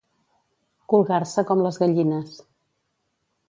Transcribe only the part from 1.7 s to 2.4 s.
gallines.